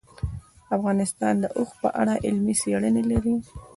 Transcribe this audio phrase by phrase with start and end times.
[0.77, 3.35] افغانستان د اوښ په اړه علمي څېړنې لري.